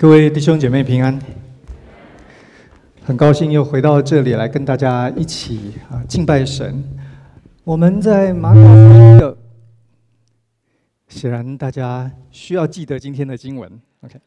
[0.00, 1.18] 各位弟兄姐妹平安，
[3.02, 6.84] 很高兴又回到这里来跟大家一起啊敬拜神。
[7.64, 9.36] 我们在马可福音的，
[11.08, 13.68] 显然大家需要记得今天的经文。
[14.02, 14.20] OK，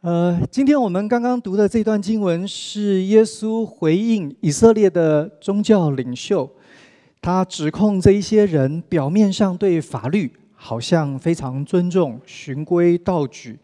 [0.00, 6.50] 呃，今天我们刚刚读的这段经文是耶稣回应以色列的宗教领袖，
[7.22, 13.56] 他指控这一些人表面上对法律好像非常尊重、循规蹈矩。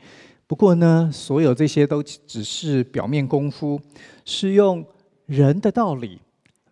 [0.46, 3.80] 不过呢，所有这些都只是表面功夫，
[4.24, 4.84] 是用
[5.26, 6.20] 人的道理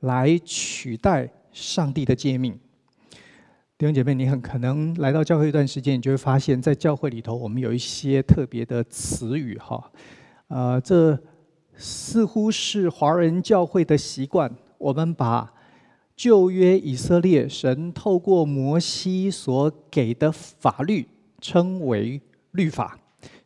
[0.00, 2.52] 来取代上帝的诫命。
[3.78, 9.90] 弟兄姐妹，你很可能来到教会一段时间，你就会发现，在教会里头，我们有一些特别的词语，哈，
[10.48, 11.18] 呃，这
[11.74, 14.54] 似乎是华人教会的习惯。
[14.78, 15.52] 我们把
[16.14, 21.08] 旧约以色列神透过摩西所给的法律
[21.40, 22.20] 称为
[22.52, 22.98] 律法。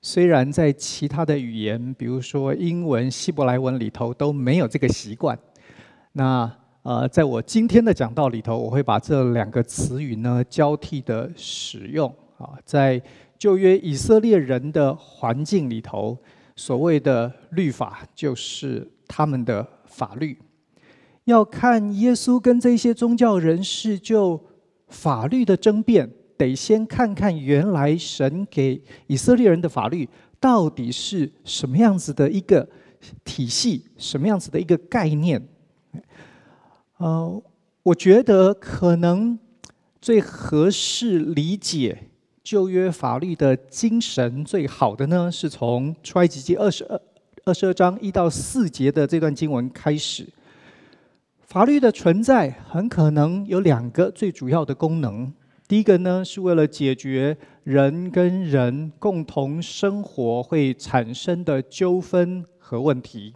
[0.09, 5.37] 虽然在其他的语言，比如说英文、希伯来文里头都没有这个习惯，
[6.13, 6.49] 那
[6.85, 12.51] 呃，在我今天的讲道里头，我会把这两个词语呢交替的使用啊。
[12.65, 13.03] 在
[13.37, 16.17] 旧约以色列人的环境里头，
[16.55, 20.39] 所谓的律法就是他们的法律。
[21.25, 24.41] 要看耶稣跟这些宗教人士就
[24.87, 26.09] 法律的争辩。
[26.37, 32.69] 得先看看原来神给以色列人的法律到底是什么样子的一个
[33.25, 35.47] 体系，什么样子的一个概念。
[36.99, 37.43] 呃，
[37.83, 39.39] 我觉得可能
[40.01, 42.11] 最合适理解
[42.43, 47.01] 旧约法律的精神最好的呢，是从出埃及记二十二
[47.45, 50.27] 二十二章一到四节的这段经文开始。
[51.43, 55.33] 法律的存在很可能有两个最主要的功能。
[55.69, 63.35] 第一个呢，是为了解决人跟人共同生活会产生的纠纷和问题。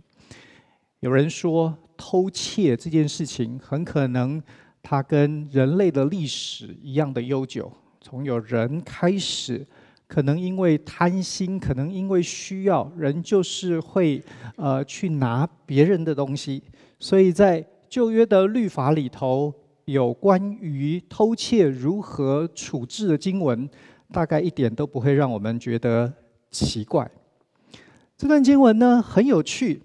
[1.00, 4.40] 有人说，偷窃这件事情很可能
[4.80, 7.72] 它跟人类的历史一样的悠久。
[8.00, 9.66] 从有人开始，
[10.06, 14.22] 可能因为贪心，可能因为需要，人就是会
[14.54, 16.62] 呃去拿别人的东西。
[17.00, 19.52] 所以在旧约的律法里头。
[19.90, 23.68] 有关于偷窃如何处置的经文，
[24.12, 26.12] 大概一点都不会让我们觉得
[26.52, 27.10] 奇怪。
[28.16, 29.82] 这段经文呢，很有趣，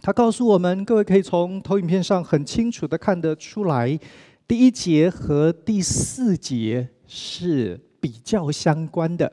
[0.00, 3.98] 它告诉我们，各位可以从投影片上很清楚的看得出来，
[4.48, 9.30] 第一节和第四节是比较相关的，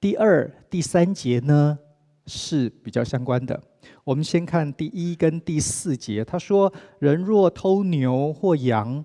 [0.00, 1.78] 第二、第三节呢
[2.26, 3.62] 是比较相关的。
[4.02, 9.04] 我们先看第一跟第四节，他说：“人若偷牛或羊。”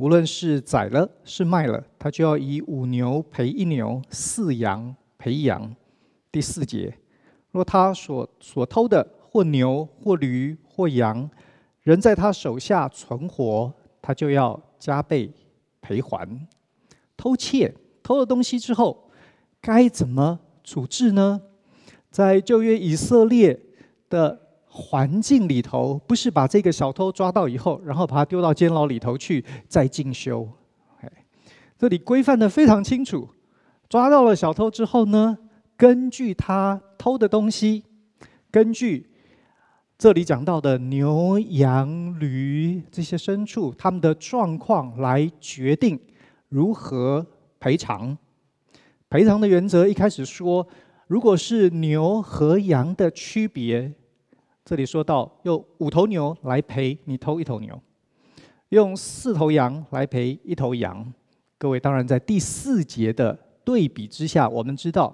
[0.00, 5.76] 无论是宰了是卖了，他就要以五牛赔一牛，四羊赔一羊。
[6.32, 6.96] 第四节，
[7.50, 11.28] 若他所所偷的或牛或驴或羊，
[11.82, 15.30] 人在他手下存活，他就要加倍
[15.82, 16.26] 赔还。
[17.14, 19.10] 偷窃偷了东西之后，
[19.60, 21.42] 该怎么处置呢？
[22.10, 23.60] 在旧约以色列
[24.08, 24.46] 的。
[24.72, 30.48] 环境里头，不是把这个小偷抓到以后，然后把他丢到监牢里头去再进修。
[31.76, 33.28] 这里规范得非常清楚。
[33.88, 35.36] 抓到了小偷之后呢，
[35.76, 37.82] 根据他偷的东西，
[38.48, 39.10] 根据
[39.98, 45.98] 这里讲到的牛、羊、驴这些牲畜他们的状况来决定
[46.48, 47.26] 如何
[47.58, 48.16] 赔偿。
[49.08, 50.64] 赔偿的原则一开始说，
[51.08, 53.92] 如果是牛和羊的区别。
[54.70, 57.76] 这里说到用五头牛来赔你偷一头牛，
[58.68, 61.12] 用四头羊来赔一头羊。
[61.58, 65.12] 各位当然在第四节的对比之下，我们知道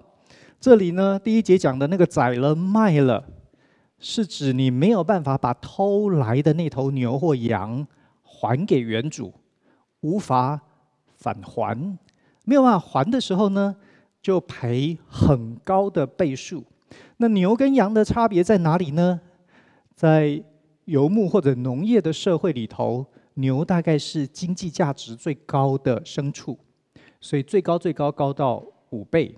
[0.61, 3.25] 这里呢，第一节讲的那个宰了卖了，
[3.99, 7.87] 是指你没有办法把偷来的那头牛或羊
[8.23, 9.33] 还给原主，
[10.03, 10.61] 无法
[11.17, 11.97] 返还，
[12.45, 13.75] 没有办法还的时候呢，
[14.21, 16.63] 就赔很高的倍数。
[17.17, 19.19] 那牛跟羊的差别在哪里呢？
[19.97, 20.41] 在
[20.85, 23.05] 游牧或者农业的社会里头，
[23.35, 26.59] 牛大概是经济价值最高的牲畜，
[27.21, 29.35] 所以最高最高高到五倍。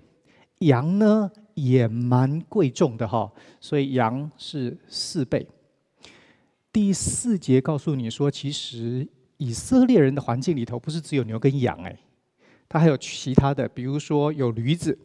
[0.59, 5.47] 羊呢也蛮贵重的哈，所以羊是四倍。
[6.73, 9.07] 第四节告诉你说，其实
[9.37, 11.97] 以色列人的环境里头不是只有牛跟羊哎，
[12.67, 14.99] 它还有其他的，比如说有驴子，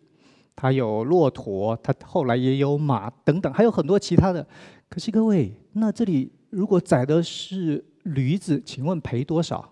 [0.57, 4.47] 它有骆驼，它后来也有马等等，还有很多其他的。
[4.89, 9.71] 可是各位，那这里如果宰的是驴子，请问赔多少？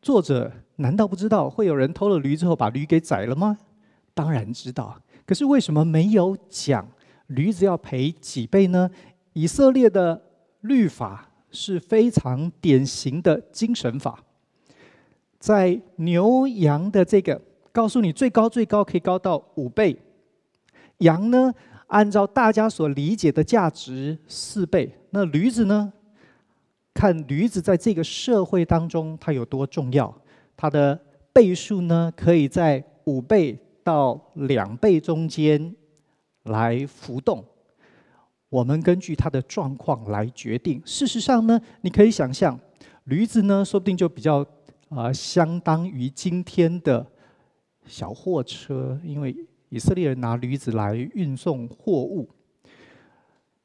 [0.00, 3.58] 作者难道不知道会有人偷了驴之后把驴给宰了吗？
[4.14, 5.00] 当然知道。
[5.26, 6.88] 可是为什么没有讲
[7.26, 8.90] 驴子要赔几倍呢？
[9.32, 10.22] 以色列的
[10.62, 14.24] 律法是非常典型的精神法，
[15.38, 17.40] 在牛羊的这个
[17.78, 19.96] 告诉你最高最高可以高到五倍，
[20.98, 21.54] 羊呢，
[21.86, 25.92] 按照大家所理解的价值四倍，那驴子呢？
[26.92, 30.12] 看驴子在这个社会当中它有多重要，
[30.56, 31.00] 它的
[31.32, 33.56] 倍数呢，可以在五倍。
[33.84, 35.74] 到两倍中间
[36.42, 37.42] 来浮动，
[38.50, 40.82] 我们根据它的状况来决定。
[40.84, 42.60] 事实上呢，你可以想象，
[43.04, 44.40] 驴子呢，说不定就比较
[44.90, 47.06] 啊、呃，相当于今天的
[47.88, 49.34] 小货车，因为
[49.70, 52.28] 以色列人拿驴子来运送货物。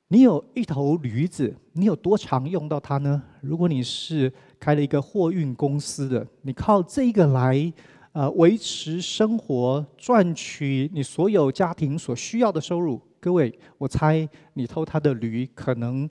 [0.07, 3.21] 你有一头驴子，你有多常用到它呢？
[3.41, 7.71] 如果你是开了一个货运公司的，你靠这个来。
[8.13, 13.01] 呃，维持生活，赚取你所有家庭所需要的收入。
[13.19, 16.07] 各位，我猜你偷他的驴，可能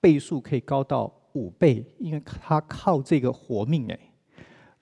[0.00, 3.86] 倍数可以高到五倍，因为他靠这个活命。
[3.92, 4.00] 哎，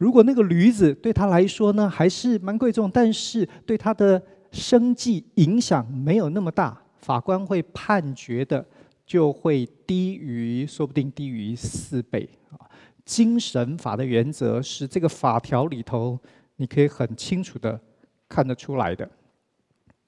[0.00, 4.20] 如果那个驴子对他来说呢，还是蛮贵重，但是对他的
[4.50, 8.64] 生计影响没有那么大，法官会判决的
[9.04, 12.56] 就会低于，说不定低于四倍啊。
[13.04, 16.18] 精神法的原则是这个法条里头。
[16.56, 17.78] 你可以很清楚的
[18.26, 19.06] 看得出来的。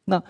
[0.06, 0.22] 那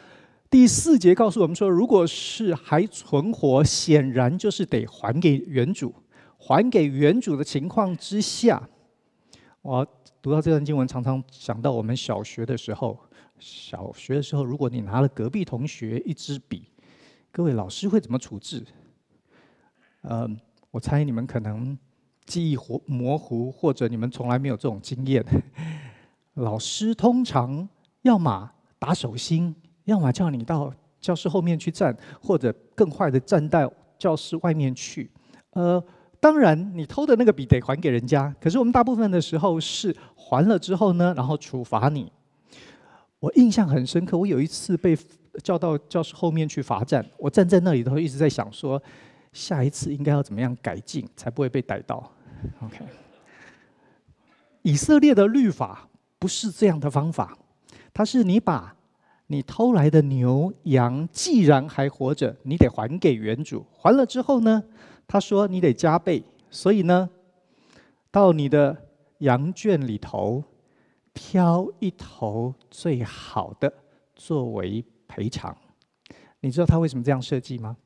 [0.50, 5.94] 第四节告诉我们说，如果是还存活，显然就是得还给原主。
[6.36, 8.68] 还给原主的情况之下，
[9.62, 9.86] 我
[10.20, 12.98] 读到这段经文，常常想到我们小学的时候。
[13.38, 16.68] 小学的时候，如果你拿了隔壁同学一支笔，
[17.30, 18.64] 各位老师会怎么处置？
[20.02, 20.36] 嗯，
[20.70, 21.76] 我猜你们可能
[22.24, 22.56] 记忆
[22.86, 25.24] 模糊，或者你们从来没有这种经验。
[26.34, 27.68] 老师通常
[28.02, 29.54] 要么打手心，
[29.84, 35.10] 要么叫你到教室后面去站，或者更坏的站到教室外面去。
[35.50, 35.84] 呃，
[36.22, 42.12] 当然你偷的那个笔得还给人家，可是我们大部分的时候是还了之后呢，然后处罚你。
[43.18, 44.96] 我印象很深刻，我有一次被
[45.42, 48.80] 叫到教室后面去罚站，我站在那里头一直在想说，
[49.32, 52.08] 下一次应该要怎么样改进，才不会被逮到。
[52.62, 52.78] OK，
[54.62, 55.88] 以色列的律法。
[56.18, 57.36] 不是这样的方法，
[57.92, 58.76] 它是你把
[59.26, 63.66] 你偷来的牛羊，既然还活着，你得还给原主。
[63.72, 64.62] 还了之后呢，
[65.06, 67.10] 他说你得加倍，所以呢，
[68.10, 68.88] 到你的
[69.18, 70.42] 羊圈里头
[71.12, 73.72] 挑一头最好的
[74.14, 75.56] 作为赔偿。
[76.40, 77.76] 你知道他为什么这样设计吗？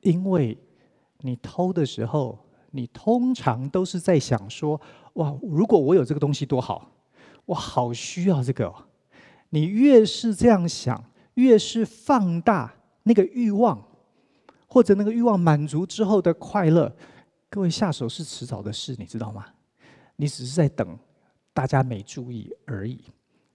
[0.00, 0.58] 因为
[1.20, 2.38] 你偷的时候。
[2.72, 4.78] 你通常都是在想说
[5.14, 6.90] ：“哇，如果我有这个东西多好，
[7.46, 8.70] 我好需要这个。”
[9.48, 11.02] 你越是这样想，
[11.34, 12.74] 越是放大
[13.04, 13.82] 那个欲望，
[14.76, 16.94] 或者那个欲望满足之后的快乐。
[17.48, 19.46] 各位下手是迟早的事，你知道吗？
[20.16, 20.98] 你只是在等
[21.54, 23.00] 大家没注意而已。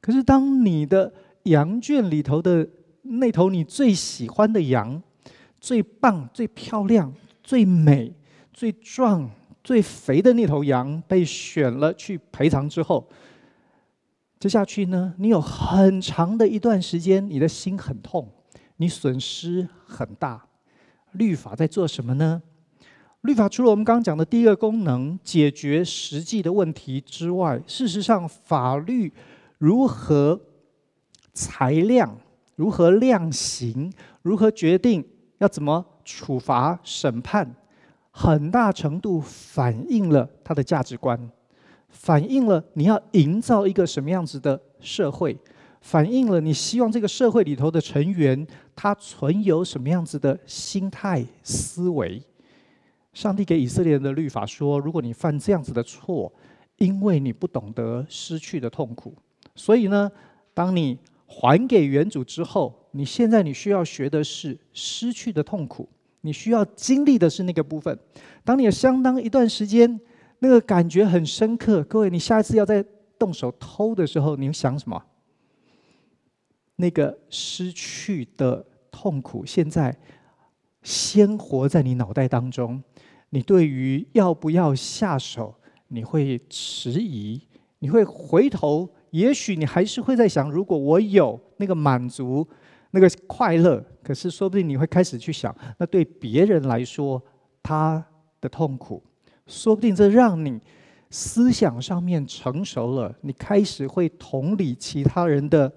[0.02, 1.14] 可是，当你的
[1.44, 2.68] 羊圈里头的
[3.04, 5.00] 那头你最喜欢的羊，
[5.60, 7.14] 最棒、最漂亮、
[7.44, 8.16] 最美。
[8.52, 9.30] 最壮、
[9.64, 13.08] 最肥的那头羊被选了去赔偿之后，
[14.40, 18.28] 接下去呢，你有很长的一段时间，你的心很痛，
[18.78, 20.48] 你损失很大。
[21.14, 22.42] 律法在做什么呢？
[23.22, 29.14] 律法除了我们刚刚讲的第一个功能，解决实际的问题之外，事实上，法律
[29.58, 30.40] 如何
[31.34, 32.18] 裁量、
[32.56, 35.06] 如何量刑、如何决定
[35.38, 37.56] 要怎么处罚、审判。
[38.14, 41.32] 很大程度反映了他的价值观，
[41.88, 45.38] 反映了你要营造一个什么样子的社会，
[45.82, 52.22] 反映了你希望这个社会里头的成员他存有什么样子的心态思维。
[53.14, 56.32] 上帝给以色列人的律法说：如果你犯这样子的错，
[56.78, 59.14] 因为你不懂得失去的痛苦，
[59.56, 60.10] 所以呢，
[60.54, 60.98] 当你
[61.28, 65.90] 还给原主之后，你现在你需要学的是失去的痛苦。
[66.22, 67.98] 你需要经历的是那个部分。
[68.44, 70.00] 当你有相当一段时间，
[70.38, 71.84] 那个感觉很深刻。
[71.86, 72.86] 各位，你下一次要再
[73.18, 75.04] 动手偷的时候，你会想什么？
[76.82, 79.98] 那个失去的痛苦，现在
[80.84, 82.84] 鲜活在你脑袋当中。
[83.30, 85.56] 你对于要不要下手，
[85.88, 87.42] 你会迟疑，
[87.80, 88.90] 你会回头。
[89.12, 92.46] 也许你还是会在想：如果我有那个满足。
[92.94, 97.24] 那个快乐，可是说不定你会开始去想，那对别人来说，
[97.64, 98.06] 他
[98.42, 99.02] 的痛苦，
[99.48, 100.60] 说不定这让你
[101.10, 105.74] 思想上面成熟了，你开始会同理其他人的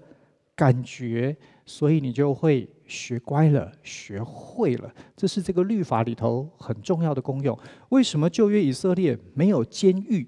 [0.55, 1.35] 感觉，
[1.65, 4.93] 所以你就会学乖了，学会了。
[5.15, 7.57] 这是这个律法里头很重要的功用。
[7.89, 10.27] 为什么旧约以色列没有监狱？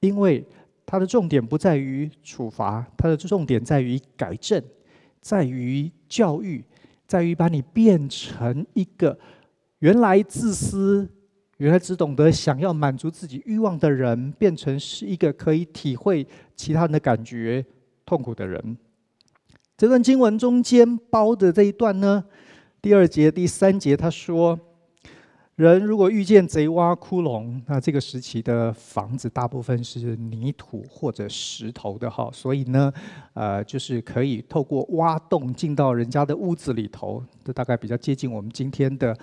[0.00, 0.44] 因为
[0.86, 4.62] 它的重点不在于处罚，它的重点在于改正，
[5.20, 6.64] 在于教育，
[7.06, 9.18] 在于把你变成一个
[9.80, 11.08] 原来自私、
[11.58, 16.26] 原来只懂得想要满足自己欲望的人，变成是一个可以体会
[16.56, 17.64] 其他人的感觉、
[18.06, 18.76] 痛苦的人。
[19.76, 22.24] 这段经文中间包的这一段呢，
[22.80, 24.58] 第二节、第三节，他说。
[25.56, 32.90] 人如果遇见贼挖窟窿，那这个时期的房子大部分是泥土或者石头的哈，所以呢，
[33.34, 39.14] 呃，就是可以透过挖洞进到人家的屋子里头，这大概比较接近我们今天的，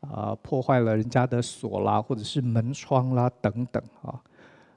[0.00, 4.14] 啊，破坏了人家的锁啦，或者是门窗啦等等啊。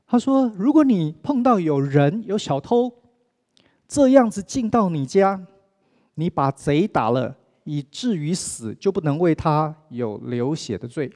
[0.07, 2.91] 他说，如果你碰到有人有小偷
[3.87, 5.45] 这样子进到你家，
[6.15, 7.37] 你把贼打了。
[7.67, 11.11] 以至于死，就不能为他有流血的罪。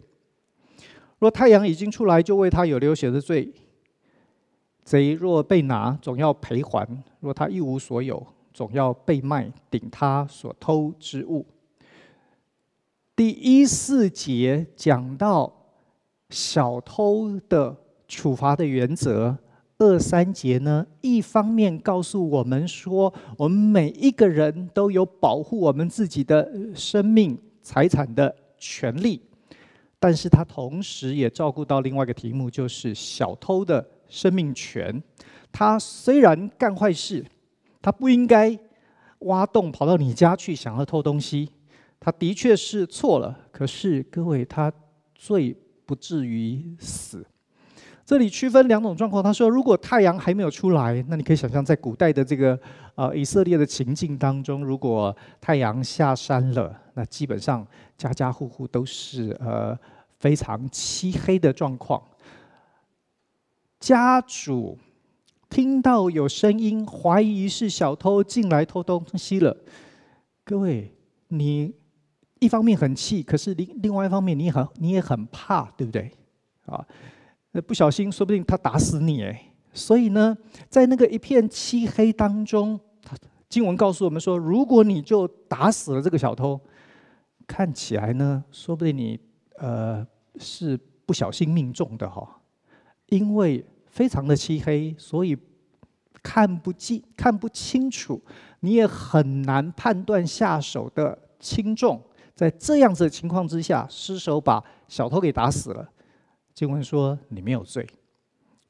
[1.19, 3.53] 若太阳已经出来，就为他有流血的罪。
[4.83, 6.83] 贼若被拿，总要赔还；
[7.19, 11.45] 若他一无所有，总要被卖，顶他所偷之物。
[13.15, 15.53] 第一四节讲到
[16.31, 19.37] 小偷的处罚的原则。
[19.79, 29.21] 二三节呢，一方面告诉我们说，我们每一个人都有保护我们自己的生命财产的权利，
[29.97, 35.01] 但是他同时也照顾到另外一个题目，就是小偷的生命权。
[35.49, 37.25] 他虽然干坏事，
[37.81, 38.59] 他不应该
[39.19, 41.49] 挖洞跑到你家去想要偷东西，
[42.01, 43.47] 他的确是错了。
[43.49, 44.69] 可是各位，他
[45.15, 45.55] 罪
[45.85, 47.25] 不至于死。
[48.09, 49.21] 这里区分两种状况。
[49.21, 52.59] 他说，如果太阳还没有出来，那你可以想象，在古代的这个
[52.95, 57.63] 呃以色列的情境当中，如果太阳下山了，那基本上
[57.99, 59.77] 家家户户都是呃
[60.17, 62.01] 非常漆黑的状况。
[63.79, 64.75] 家主
[65.47, 69.55] 听到有声音，怀疑是小偷进来偷东西了。
[70.43, 70.91] 各位，
[71.27, 71.75] 你
[72.39, 76.09] 一方面很气，可是另另外一方面你很你也很怕，对不对？
[76.65, 76.83] 啊。
[77.51, 79.53] 那不小心，说不定他打死你哎！
[79.73, 80.37] 所以呢，
[80.69, 82.79] 在那个一片漆黑当中，
[83.47, 86.59] 经文告诉我们说，如果你就打死了这个小偷，
[87.47, 89.19] 看起来呢，说不定你
[89.57, 90.05] 呃
[90.37, 92.39] 是不小心命中的哈，
[93.07, 95.35] 因为非常的漆黑，所以
[96.21, 98.21] 看不见、看不清楚，
[98.59, 101.99] 你也很难判断下手的轻重。
[102.35, 105.89] 在这样子的情况之下，失手把小偷给打死了。
[106.53, 107.87] 经文说你没有罪，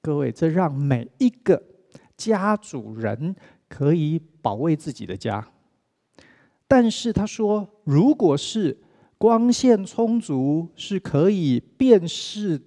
[0.01, 1.61] 各位，这让每一个
[2.15, 3.35] 家主人
[3.67, 5.47] 可以保卫自己的家。
[6.67, 8.77] 但是他说，如果是
[9.17, 12.61] 光线充足，是可以辨识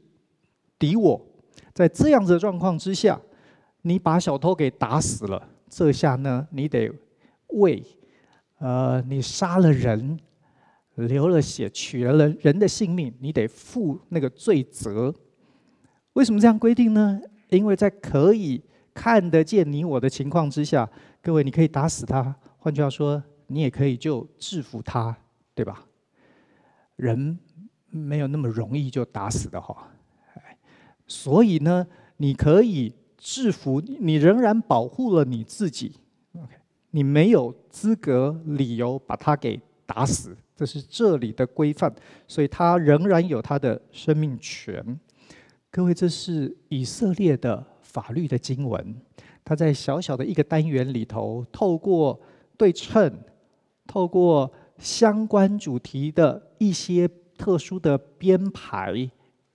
[0.79, 1.27] 敌我，
[1.73, 3.21] 在这样子的状况之下，
[3.83, 6.91] 你把小偷给打死了，这下呢，你得
[7.49, 7.83] 为
[8.59, 10.19] 呃，你杀了人。
[10.97, 15.15] 流了血，取了人人的性命，你得负那个罪责。
[16.13, 17.21] 为什么这样规定呢？
[17.49, 18.63] 因为在可以
[18.95, 20.89] 看得见你我的情况之下，
[21.21, 22.35] 各位，你可以打死他。
[22.59, 25.17] 换句话说，你也可以就制服他，
[25.55, 25.85] 对吧？
[26.97, 27.39] 人
[27.91, 29.89] 没有那么容易就打死的哈。
[31.07, 31.87] 所以呢，
[32.19, 35.97] 你可以制服，你仍然保护了你自己。
[36.35, 36.55] OK，
[36.91, 39.61] 你没有资格、理由把他给
[39.95, 40.35] 打死。
[40.57, 41.93] 这是这里的规范，
[42.27, 44.99] 所以他仍然有他的生命权。
[45.71, 48.95] 各位，这是以色列的法律的经文，
[49.45, 52.19] 他在小小的一个单元里头，透过
[52.57, 53.19] 对称，
[53.87, 59.11] 透过相关主题的一些特殊的编排，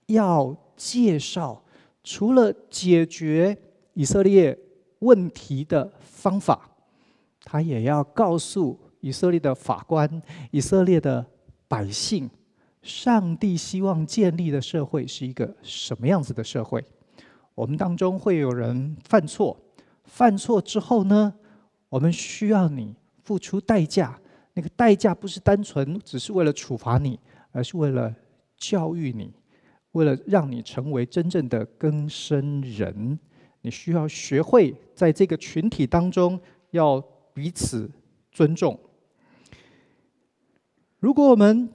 [0.06, 1.64] 要介绍
[2.04, 3.56] 除了解决
[3.94, 4.56] 以色列
[5.00, 6.70] 问题的方法，
[7.42, 8.78] 他也要告诉。
[9.00, 11.24] 以色列的法官，以色列的
[11.66, 12.28] 百姓，
[12.82, 16.84] 上帝希望建立的社会是一个什么样子的社会？
[17.54, 19.56] 我们当中会有人犯错，
[20.04, 21.34] 犯错之后呢，
[21.88, 24.18] 我们需要你付出代价。
[24.54, 27.18] 那个代价不是单纯只是为了处罚你，
[27.52, 28.12] 而是为了
[28.56, 29.32] 教育你，
[29.92, 33.18] 为了让你成为真正的更生人。
[33.60, 36.40] 你需要学会在这个群体当中
[36.70, 37.00] 要
[37.32, 37.90] 彼此
[38.32, 38.78] 尊重。
[41.00, 41.68] 如果我们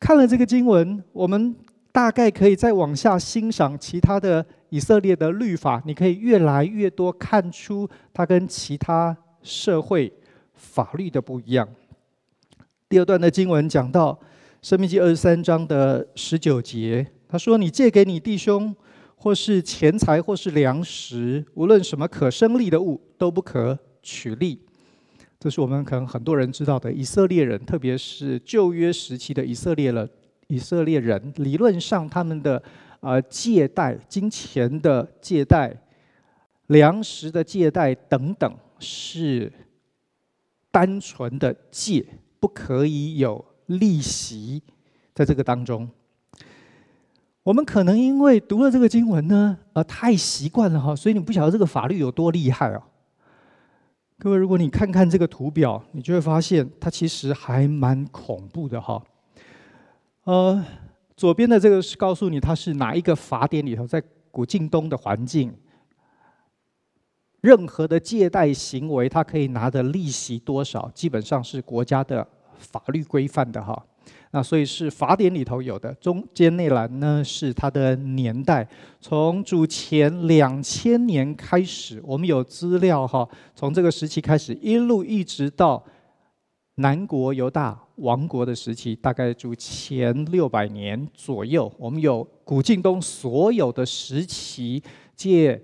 [0.00, 1.54] 看了这个经文，我们
[1.92, 10.12] 大概可以再往下欣赏其他的以色列的律法，你可以越来越多看出它跟其他社会
[10.54, 11.68] 法律的不一样。
[12.88, 14.12] 第二段的经文讲到
[14.62, 18.74] 《申命记》二十三章的十九节，他说：“你借给你弟兄，
[19.14, 24.60] 或是钱财，或是粮食，无论什么可生利的物，都不可取利。”
[25.40, 26.92] 这是我们可能很多人知道的。
[26.92, 30.06] 以色列人，特别是旧约时期的以色列人，
[30.48, 32.62] 以色列人理论上他们的
[33.00, 35.74] 呃借贷、金钱的借贷、
[36.66, 39.50] 粮食的借贷等等，是
[40.70, 42.04] 单纯的借，
[42.38, 44.62] 不可以有利息
[45.14, 45.88] 在这个当中。
[47.42, 52.86] 我们可能因为读了这个经文呢，呃，太习惯了哈，所以你不晓得这个法律有多厉害啊。
[54.22, 59.02] 各位，如果你看看这个图表，你就会发现它其实还蛮恐怖的哈。
[60.24, 60.62] 呃，
[61.16, 65.50] 左边的这个是告诉你它是哪一个法典里头，在古近东的环境，
[67.40, 73.86] 任何的借贷行为，它可以拿的利息多少，基本上是国家的法律规范的哈。
[74.32, 78.68] 那所以是法典里头有的，中间那栏呢是它的年代，
[79.00, 85.84] 从主前两千年开始，我们有资料哈，从这个时期开始，一路一直到
[86.76, 94.80] 南国犹大王国的时期，大概主前六百年左右，我们有古近东所有的时期
[95.16, 95.60] 借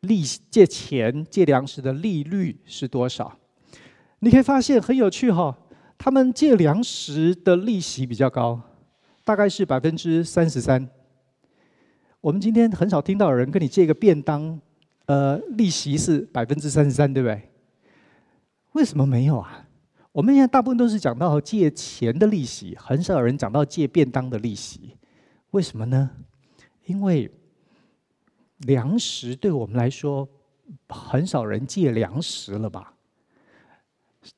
[0.00, 3.38] 利借钱借粮食的利率是多少？
[4.18, 5.56] 你可以发现很有趣哈。
[6.04, 8.60] 他们借粮食的利息比较高，
[9.22, 10.90] 大概是百分之三十三。
[12.20, 14.60] 我们今天很少听到有人跟你借个便当，
[15.06, 17.40] 呃，利息是百分之三十三，对不对？
[18.72, 19.64] 为什么没有啊？
[20.10, 24.96] 我们现在大部分都是讲到借钱的利息，很少有人讲到借便当的利息。
[25.52, 26.10] 为什么呢？
[26.86, 27.30] 因为
[28.58, 30.28] 粮食对我们来说，
[30.88, 32.92] 很少人借粮食了吧？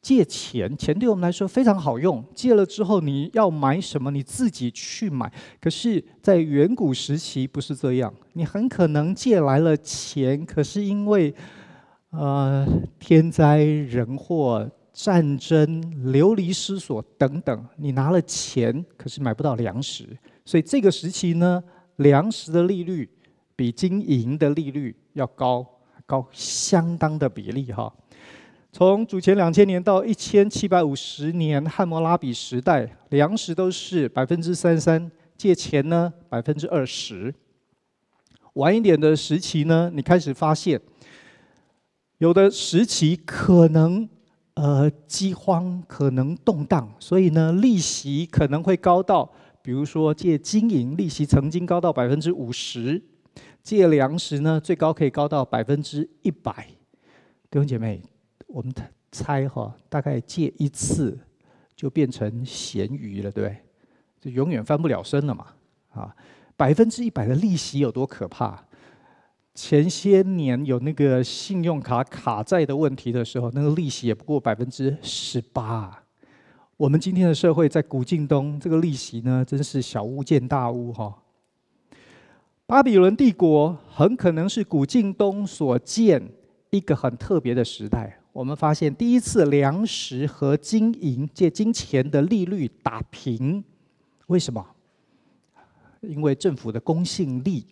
[0.01, 2.25] 借钱，钱对我们来说非常好用。
[2.35, 5.31] 借了之后，你要买什么，你自己去买。
[5.61, 11.35] 可是，在远古时期不是这样，你很可能借来了钱，可是因为
[12.11, 12.67] 呃
[12.99, 20.07] 天灾人祸、战争、流离失所等等，你拿了钱，可是买不到粮食。
[20.45, 21.63] 所以这个时期呢，
[21.97, 23.09] 粮食的利率
[23.57, 25.67] 比金银的利率要高，
[26.07, 27.93] 高相当的比例哈。
[28.75, 37.33] 从主前两千年到一千七百五十年汉谟拉比时代，粮食都是百分之三三，借钱呢百分之二十。
[38.55, 40.81] 晚一点的时期呢，你开始发现，
[42.19, 44.09] 有的时期可能
[44.55, 49.31] 呃饥荒，可能动荡，所以呢利息可能会高到，
[49.63, 53.01] 比如说借金银利息曾经高到百分之五十，
[53.63, 56.67] 借粮食呢最高可以高到百分之一百。
[57.49, 58.14] 弟兄姐妹。
[58.55, 58.73] 我们
[59.11, 61.19] 猜哈，大概借一次
[61.75, 63.57] 就变成咸鱼了，对？
[64.21, 65.47] 就永远翻不了身了嘛！
[65.91, 66.15] 啊，
[66.57, 68.65] 百分之一百的利息有多可怕？
[69.57, 76.05] 前些年有那个信用卡卡债的问题的时候，那个利息也不过百分之十八。
[76.77, 81.13] 我们今天的社会在古晋东，这个利息呢，真是小巫见大巫哈。
[82.67, 86.31] 巴比伦帝国很可能是古晋东所建
[86.71, 88.21] 一个很特别的时代。
[88.35, 93.63] 我们发现，第一次粮食和金银借金钱的利率打平，
[94.27, 94.67] 为什么？
[96.01, 97.65] 因为政府的公信力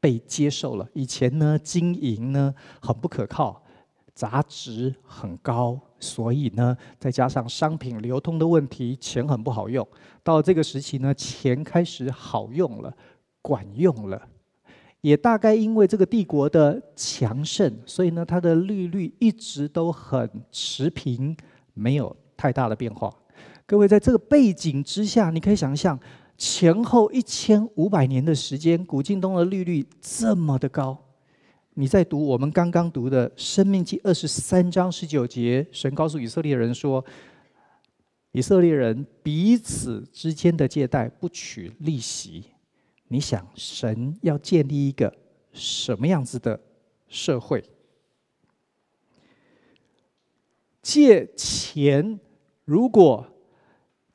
[0.00, 0.88] 被接受了。
[0.94, 3.62] 以前呢，金银呢很不可靠，
[4.14, 9.86] 杂质很高，所以呢，再加上商品流通的问题，钱很不好用。
[10.22, 12.96] 到这个时期呢，钱开始好用了，
[13.42, 14.28] 管用了。
[15.00, 21.36] 也大概因为这个帝国的强盛，所以呢，它的利率一直都很持平，
[21.74, 23.12] 没有太大的变化。
[23.64, 25.98] 各位，在这个背景之下，你可以想象
[26.36, 30.98] 前后一千五百年的时间，古近东的利率这么的高。
[31.74, 37.04] 你在读我们刚刚读的《生命记》二十三章十九节，神告诉以色列人说：
[38.32, 42.42] 以色列人彼此之间的借贷不取利息。
[43.08, 45.12] 你想，神要建立一个
[45.52, 46.60] 什么样子的
[47.08, 47.64] 社会？
[50.82, 52.20] 借钱，
[52.64, 53.26] 如果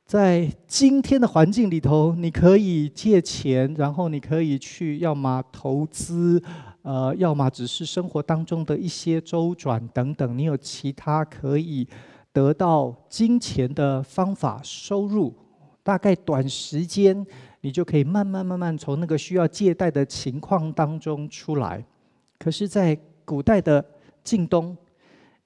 [0.04, 6.40] 在今天的环境里头，你可以借钱，然后你可以去，要么投资，
[6.82, 11.88] 呃，要么只是生活当中的一些周转等等，你有其他可以
[12.32, 15.34] 得到金钱的方法收入，
[15.82, 17.26] 大概短时间。
[17.64, 21.82] 你就可以慢慢慢慢从那个需要借贷的情况当中出来。
[22.38, 23.82] 可是，在古代的
[24.22, 24.76] 晋东，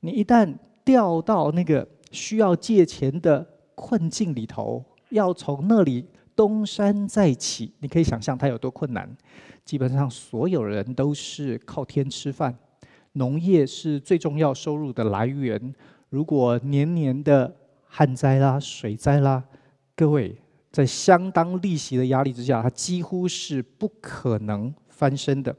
[0.01, 0.53] 你一旦
[0.85, 6.05] 掉到那个需要借钱的困境里头，要从那里
[6.35, 9.09] 东山再起，你可以想象它有多困难。
[9.65, 12.53] 基本上，所有人都是靠天吃饭，
[13.13, 15.73] 农业是最重要收入的来源。
[16.09, 17.55] 如果年年的
[17.87, 19.45] 旱灾啦、水灾啦，
[19.95, 20.37] 各位
[20.71, 25.55] 在相当利息的压力之下，它几乎是不可能翻身的。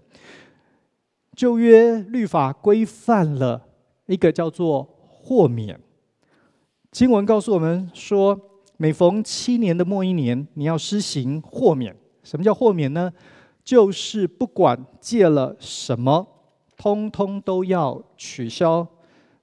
[1.35, 3.65] 旧约律法规范了
[4.07, 5.79] 一个叫做豁免。
[6.91, 8.39] 经文告诉我们说，
[8.77, 11.95] 每逢七年的末一年，你要施行豁免。
[12.23, 13.11] 什么叫豁免呢？
[13.63, 16.27] 就是不管借了什么，
[16.75, 18.87] 通通都要取消。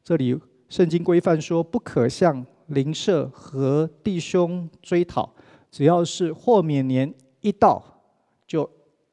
[0.02, 5.33] 这里圣经规范说，不可向邻舍和弟兄追讨，
[5.77, 7.12] 只要是豁免年
[7.43, 8.01] 一到，
[8.47, 8.67] 就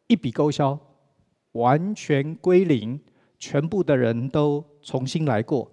[0.07, 0.79] 一笔勾销，
[1.51, 2.97] 完全归零，
[3.37, 5.69] 全部的人都重新来过。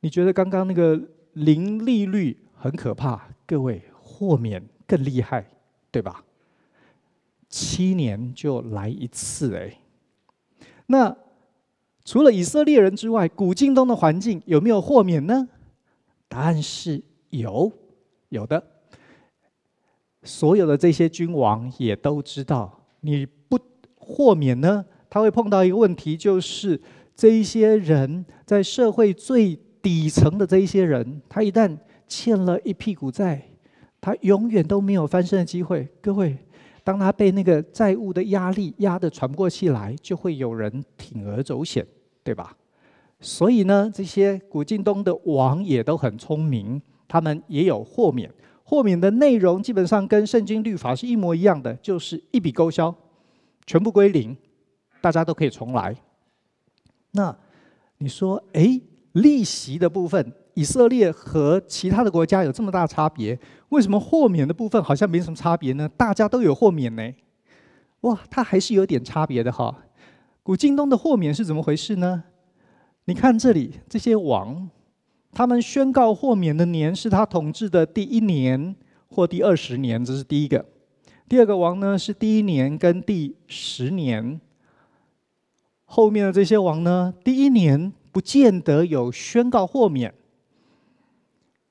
[0.00, 1.00] 你觉得刚刚那个
[1.34, 3.28] 零利率很可怕？
[3.46, 5.46] 各位，豁免更厉害，
[5.92, 6.24] 对吧？
[7.48, 9.78] 七年就来一次哎，
[10.86, 11.16] 那
[12.04, 15.48] 除了以色列人之外，古近东的环境有没有豁免呢？
[16.26, 17.70] 答案是有，
[18.30, 18.71] 有的。
[20.22, 23.58] 所有的这些君王也都知道，你不
[23.96, 26.80] 豁免呢，他会碰到一个问题，就是
[27.14, 33.42] 这一些人在社会最底层的这一些人，他一旦欠了一屁股债，
[34.00, 35.88] 他永远都没有翻身的机会。
[36.00, 36.36] 各位。
[36.84, 41.86] 当他被那个债务的压力压得喘不过气来，就会有人铤而走险，
[42.24, 42.56] 对吧？
[43.20, 48.28] 所以呢，这些古晋东的王也都很聪明，他们也有豁免。
[48.64, 52.94] 豁免的内容基本上跟圣经律法是一模一样的，就是一笔勾销，
[53.66, 54.36] 全部归零，
[55.00, 55.96] 大家都可以重来。
[57.12, 57.36] 那
[57.98, 58.80] 你说，哎，
[59.12, 60.32] 利息的部分？
[60.54, 63.38] 以色列和其他的国家有这么大差别，
[63.70, 65.88] 为什么豁免的部分好像没什么差别呢？
[65.96, 67.10] 大家都有豁免呢，
[68.02, 69.74] 哇，它还是有点差别的哈。
[70.42, 72.24] 古近东的豁免是怎么回事呢？
[73.06, 74.68] 你看这里这些王，
[75.34, 78.76] 他们宣告豁免的年是他统治的第一年
[79.08, 80.64] 或第二十年，这是第一个。
[81.26, 84.38] 第二个王呢是第一年跟第十年，
[85.86, 90.12] 后面的这些王呢，第一年不见得有宣告豁免。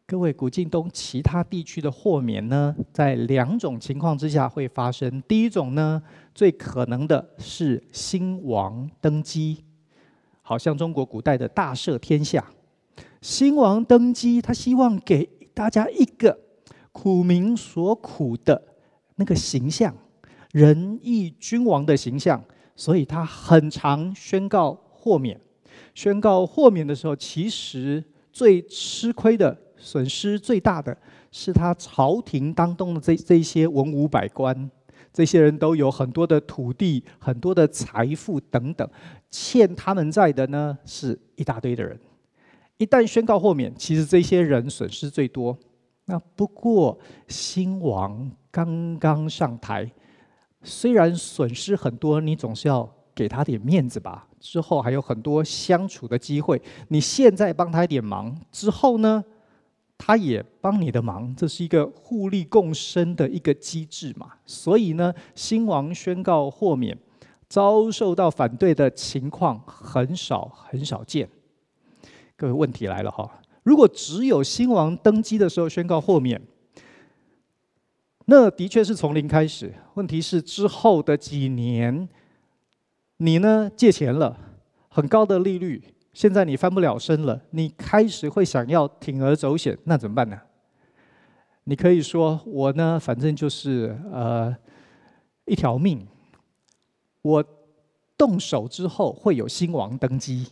[0.08, 5.22] 各位，古近东其他地区的豁免呢，在两种情况之下会发生。
[5.28, 6.02] 第一种呢，
[6.34, 9.64] 最可能的是新王登基，
[10.42, 12.44] 好像中国古代的大赦天下。
[13.22, 16.38] 新王登基，他希望给大家一个
[16.92, 18.62] 苦民所苦的
[19.16, 19.96] 那个形象，
[20.52, 22.44] 仁义君王的形象，
[22.76, 25.40] 所以他很常宣告豁免。
[25.94, 29.58] 宣告豁免的时候，其实最吃亏的。
[29.84, 30.96] 损失最大的
[31.32, 34.70] 是他朝廷当中的这这些文武百官，
[35.12, 38.88] 这些人都有很多的土地、很多的财富等等，
[39.32, 42.00] 欠他们债的呢是一大堆的人。
[42.82, 45.56] 一旦宣告豁免，其实这些人损失最多。
[46.06, 49.88] 那不过新王刚刚上台，
[50.64, 54.28] 虽然损失很多，你总是要给他点面子吧。
[54.40, 59.24] 之后还有很多相处的机会，你现在帮他一点忙，之后呢？
[59.96, 64.32] 他也帮你的忙，这是一个互利共生的一个机制嘛。
[64.44, 66.98] 所以呢，新王宣告豁免，
[67.48, 71.30] 遭受到反对的情况很少很少见。
[72.42, 73.30] 各位，问题来了哈，
[73.62, 76.42] 如果只有新王登基的时候宣告豁免，
[78.26, 79.72] 那的确是从零开始。
[79.94, 82.10] 问题是之后的几年，
[83.18, 84.36] 你呢借钱了，
[84.90, 85.84] 很高的利率。
[86.14, 90.42] 现在你翻不了身了，你开始会想要铤而走险，那怎么办呢？
[91.66, 94.58] 你可以说我呢，反正就是呃
[95.46, 96.08] 一条命，
[97.22, 97.46] 我
[98.18, 100.48] 动手之后会有新王登基，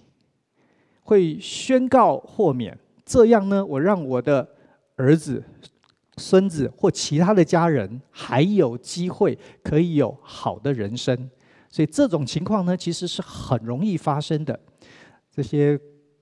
[1.09, 4.47] 会宣告豁免，这样呢，我让我的
[4.95, 5.43] 儿子、
[6.17, 11.27] 孙子或其他的家人还有机会可以有好的人生，
[11.67, 14.59] 所以这种情况呢，其实是很容易发生的。
[15.31, 15.79] 这些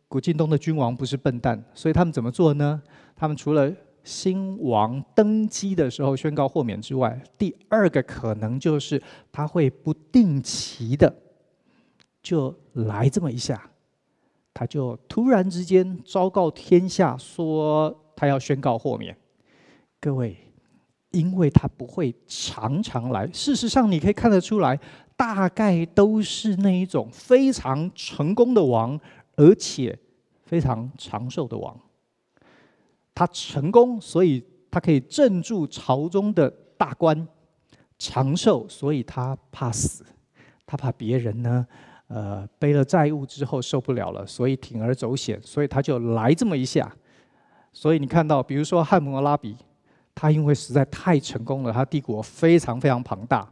[0.08, 2.82] 古近东的君王不是笨蛋，所以他们怎么做呢？
[3.13, 3.69] 他们除了
[4.06, 11.13] 新王登基的时候宣告豁免之外，第二个可能就是他会不定期的
[12.23, 13.69] 就来这么一下，
[14.58, 19.15] 他就突然之间昭告天下说他要宣告豁免。
[20.02, 20.36] 各位，
[21.12, 23.28] 因为他不会常常来。
[23.28, 24.80] 事实上，你可以看得出来，
[25.15, 29.00] 大概都是那一种非常成功的王，
[29.36, 29.96] 而且
[30.46, 31.80] 非常长寿的王。
[33.13, 37.15] 他成功，所以他可以镇住朝中的大官；
[38.00, 40.04] 长寿，所以他怕死，
[40.65, 41.67] 他怕别人呢，
[42.08, 46.89] 呃，背了债务之后受不了了，所以铤而走险，所以他就来这么一下。
[47.74, 49.56] 所以你看到，比如说汉谟拉比，
[50.15, 53.48] 他因为实在太成功了，他帝国非常非常庞大，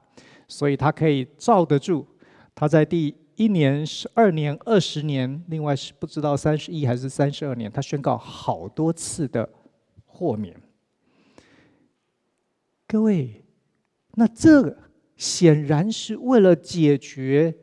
[0.48, 2.08] 所以他可以罩得住。
[2.56, 9.48] 他在第一年、十二年、二十年，另外是不知道三十一还是三十二年，他宣告好多次的
[10.06, 10.56] 豁免。
[12.88, 13.44] 各位，
[14.13, 14.78] 那这个
[15.18, 17.54] 显然是为了解决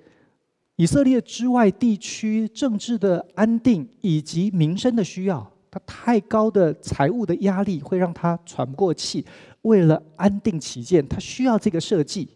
[0.83, 5.49] 以色列之外地区政治的安定以及民生的需要。
[5.71, 9.25] 他太高的财务的压力会让他喘不过气，
[9.63, 12.29] 为了安定起见，他需要这个设计。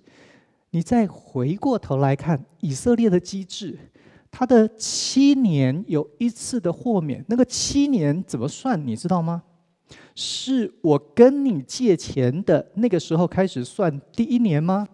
[0.70, 3.76] 你再回过头来看以色列的机制，
[4.30, 8.80] 他的七年有一次的豁免，那个七年怎么算？
[8.87, 9.42] 你知道吗？
[10.14, 14.87] 是我跟你借钱的那个时候开始算第一年吗？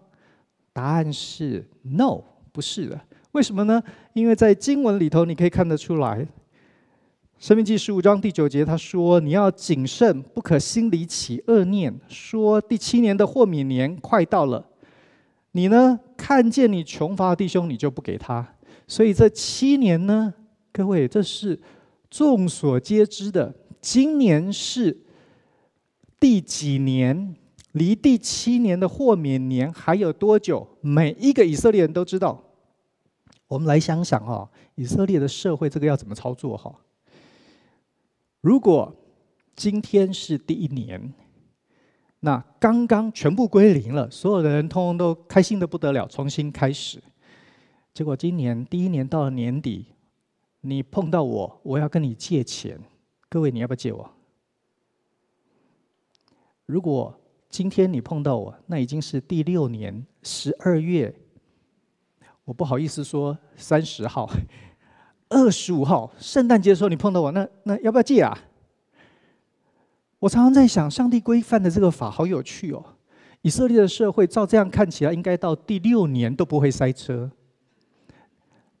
[0.73, 2.19] 答案是 no，
[2.51, 2.99] 不是的。
[3.33, 3.81] 为什么呢？
[4.13, 6.27] 因为在经文里头你可以看得出来。
[7.39, 14.63] 申命记十五章第九节，他说：“你要谨慎，不可心里起恶念，说第七年的豁免年快到了，
[15.53, 18.47] 你呢，看见你穷乏弟兄，你就不给他。
[18.87, 20.31] 所以这七年呢，
[20.71, 21.59] 各位，这是
[22.11, 23.53] 众所皆知的。
[23.81, 24.95] 今年是
[26.19, 27.35] 第几年？
[27.71, 30.67] 离第七年的豁免年还有多久？
[30.79, 32.41] 每一个以色列人都知道。
[33.53, 36.73] 我们来想想哈，以色列的社会这个要怎么操作哈？”
[38.41, 38.91] 如果
[39.55, 41.13] 今天是第一年，
[42.21, 46.99] 那刚刚全部归零了，所有的人通通都开心的不得了，重新开始。
[47.93, 49.85] 结果今年第一年到了年底，
[50.61, 52.79] 你碰到我，我要跟你借钱，
[53.29, 54.09] 各位你要不要借我？
[56.65, 57.15] 如果
[57.49, 61.13] 今天你碰到我，那已经是第六年十二月，
[62.45, 64.29] 我不好意思说三十号。
[65.29, 68.37] 二十五号圣诞节的时候，你碰到我，那那要不要借啊？
[70.19, 72.85] 我常常在想，上帝规范的这个法好有趣哦。
[73.41, 77.31] 以色列的社会照这样看起来，应该到第六年都不会塞车，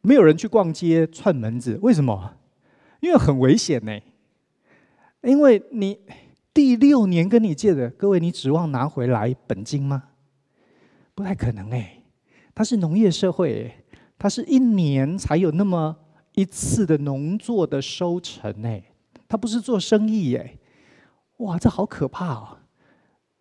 [0.01, 1.79] 没有人去逛街串门子。
[1.81, 2.35] 为什么？
[2.99, 3.99] 因为很危险呢。
[5.23, 5.99] 因为你
[6.53, 10.03] 第六年跟你借的，各位，你指望拿回来本金吗？
[11.15, 12.02] 不太可能哎。
[12.55, 13.73] 它是农业社会，
[14.17, 15.97] 它是一年才有那么。
[16.35, 18.83] 一次的农作的收成，哎，
[19.27, 20.57] 他不是做生意，哎，
[21.37, 22.63] 哇，这好可怕啊！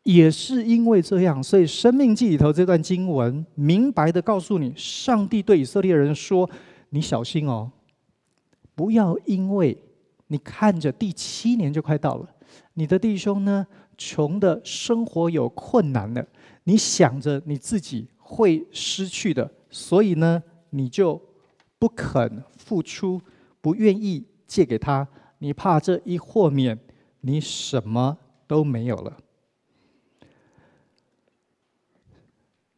[0.02, 6.50] 也是因为这样，所以《生命记》里头这段经文明白的告诉你，上帝对以色列人说
[6.90, 7.72] ：“你小心哦，
[8.74, 9.82] 不要因为
[10.26, 12.28] 你看着第七年就快到了，
[12.74, 16.22] 你的弟兄呢，穷的生活有困难了，
[16.64, 21.20] 你想着你自己会失去的，所以呢，你就
[21.78, 23.20] 不肯。”付出
[23.60, 25.06] 不愿意借给他，
[25.40, 26.78] 你怕这一豁免，
[27.20, 28.16] 你什么
[28.46, 29.18] 都没有了。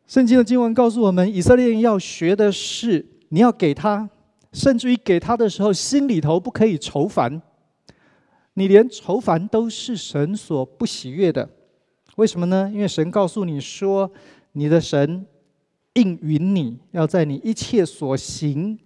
[0.06, 4.08] 圣经的经文告诉我们，以色列人要学的是，你要给他，
[4.52, 7.40] 甚至于给他的时候，心里头不可以愁烦。
[8.54, 11.48] 你连愁烦都是神所不喜悦的。
[12.16, 12.70] 为什么呢？
[12.72, 14.10] 因为神告诉你说，
[14.52, 15.24] 你的神
[15.94, 18.78] 应允你，要在你一切所行。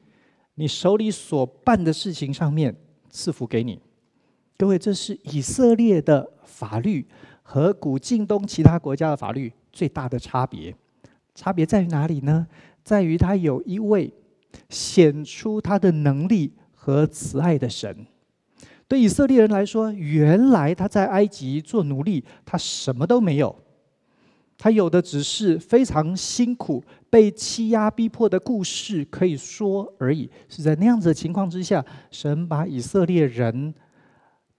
[0.55, 2.75] 你手里所办的事情上面
[3.11, 3.81] 赐福给你，
[4.57, 7.07] 各位，这是以色列的法律
[7.43, 10.75] 和古近东其他国家的法律最大的差别。
[11.33, 12.45] 差别在于哪里呢？
[12.83, 14.13] 在于他有一位
[14.69, 18.05] 显出他的能力和慈爱的神。
[18.89, 23.55] 对以色列人来说，原来他在埃及做奴隶，他什么都没有。
[24.59, 30.29] 他有的只是非常辛苦、被欺压逼迫的故事可以说而已。
[30.49, 33.73] 是在那样子的情况之下，神把以色列人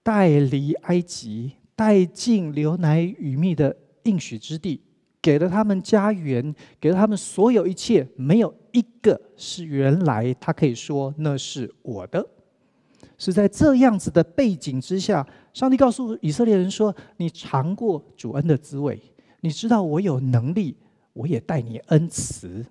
[0.02, 4.80] 带离埃及，带进流奶与蜜的应许之地，
[5.20, 12.26] 给了他们家园，给了他们所有一切，没有一个是原来他可以说那是我的。
[13.18, 18.98] 是在这样子的背景之下，上帝告诉以色列人说：“你尝过主恩的滋味。”
[19.40, 20.76] 你知道我有能力，
[21.12, 22.64] 我也待你恩慈。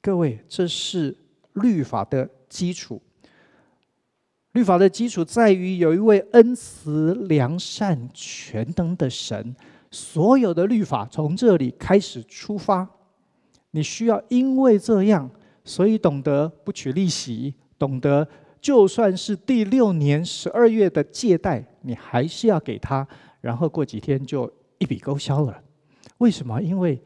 [0.00, 1.16] 各位，这是
[1.54, 3.00] 律法的基础。
[4.52, 9.54] 律法的基础在于有一位恩慈、良善、全能的神，
[9.90, 12.88] 所有的律法从这里开始出发。
[13.72, 15.30] 你需要因为这样，
[15.64, 18.26] 所以懂得不取利息，懂得
[18.60, 23.06] 就算是第六年十二月的借贷，你还是要给他，
[23.40, 25.62] 然后过几天就一笔勾销了。
[26.20, 26.60] 为什么？
[26.62, 27.02] 因为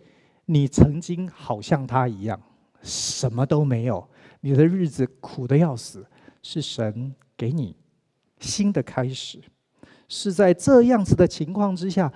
[0.47, 2.41] 你曾经好像他一样，
[2.83, 4.07] 什么都没有，
[4.41, 6.05] 你的日子苦得要死，
[6.43, 7.77] 是神给你
[8.41, 9.41] 新的开始，
[10.09, 12.13] 是在这样子的情况之下，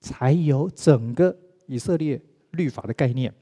[0.00, 2.20] 才有整个以色列
[2.50, 3.32] 律法的概念。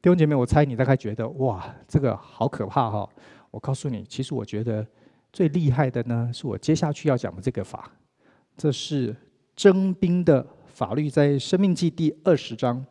[0.00, 3.08] 弟兄姐妹，我猜你大概觉得哇，这个好可怕哈！
[3.50, 4.86] 我告诉你，其实我觉得
[5.32, 7.90] 最厉害的呢，是我接下去要讲的这个法，
[8.56, 9.16] 这是
[9.56, 12.84] 征兵的法律，在生命记第二十章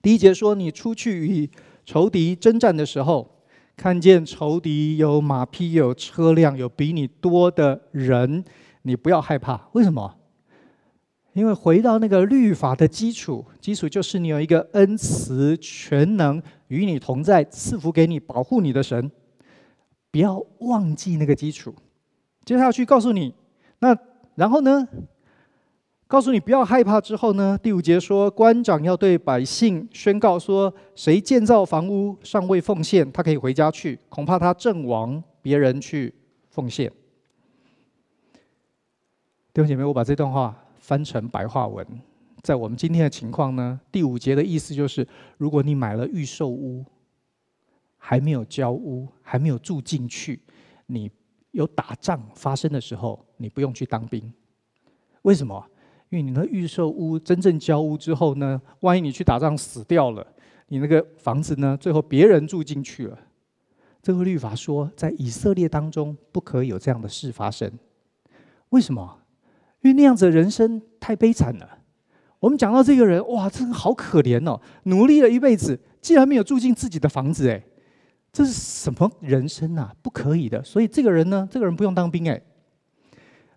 [0.00, 1.50] 第一节说：你出去与
[1.84, 3.28] 仇敌征战的时候，
[3.76, 8.44] 看见仇敌有马匹、有车辆、有比你多的人，
[8.82, 9.68] 你不要害怕。
[9.72, 10.14] 为什么？
[11.32, 19.10] 因为回到那个律法的基础，基础就是你有一个恩慈、全能、与你同在、赐福给你、保护你的神。
[20.12, 21.74] 不要忘记那个基础。
[22.44, 23.34] 接下去告诉你，
[23.80, 23.96] 那
[24.36, 24.86] 然后呢？
[26.12, 27.58] 告诉你不要害怕之后呢？
[27.62, 36.12] 第五节说，官长要对百姓宣告说：谁建造房屋尚未奉献，他可以回家去；恐怕他阵亡，别人去
[36.50, 36.92] 奉献。
[39.54, 40.54] 弟兄姐妹，我把这段话。
[40.76, 41.86] 翻成白话文，
[42.42, 45.06] 在我们今天的情况呢，第五节的意思就是：
[45.38, 46.84] 如果你买了预售屋，
[47.96, 50.42] 还没有交屋，还没有住进去，
[50.84, 51.10] 你
[51.52, 54.30] 有打仗发生的时候，你不用去当兵。
[55.22, 55.64] 为什么？
[56.12, 60.24] 因为你的预售屋真正交屋之后呢，万一你去打仗死掉了，
[60.68, 63.18] 你那个房子呢，最后别人住进去了。
[64.02, 67.72] 这个律法说，在以色列当中不可以有这样的事发生。
[68.68, 69.20] 为什么？
[69.80, 71.78] 因为那样子的人生太悲惨了。
[72.40, 74.60] 我们讲到这个人，哇，真的好可怜哦！
[74.82, 77.64] 努力了一辈子，竟然没有住进自己的房子，哎，
[78.30, 79.94] 这是什么人生啊？
[80.02, 80.62] 不可以的。
[80.62, 82.38] 所以这个人呢，这个人不用当兵，哎。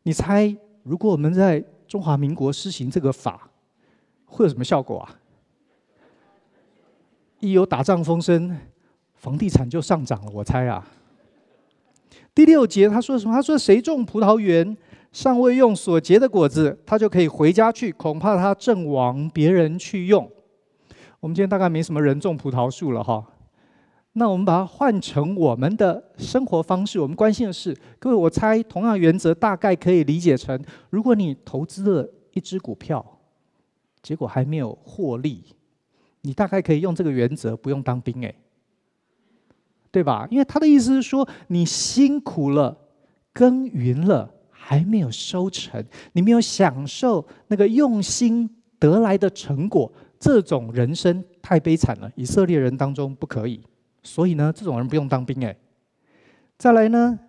[0.03, 1.61] 你猜，如果我们在
[1.95, 3.49] 中华民国施行这个法，
[4.25, 5.15] 会有什么效果啊？
[7.39, 8.53] 一有打仗风声，
[9.13, 10.31] 房地产就上涨了。
[10.34, 10.86] 我猜啊。
[12.34, 13.34] 第六节他说什么？
[13.34, 14.75] 他说：“谁种葡萄园？”
[15.13, 20.29] 尚未用所结的果子，他就可以回家去，恐怕他阵亡，别人去用。
[21.21, 23.25] 我们今天大概没什么人种葡萄树了哈。
[24.17, 33.06] 那我们把它换成我们的生活方式，我们关心的是，各位，我猜同样原则大概可以理解成：如果你投资了一只股票，
[34.01, 35.43] 结果还没有获利，
[36.21, 38.36] 你大概可以用这个原则，不用当兵诶，
[39.91, 40.28] 对吧？
[40.32, 42.78] 因为他的意思是说，你辛苦了，
[43.34, 44.32] 耕耘了。
[44.67, 48.49] 还没有收成，你没有享受那个用心
[48.80, 52.12] 得来的成果，这种人生太悲惨了。
[52.15, 53.62] 以色列人当中不可以，
[54.05, 55.43] 所以呢，这种人不用当兵。
[55.43, 55.57] 哎，
[56.57, 57.19] 再来呢，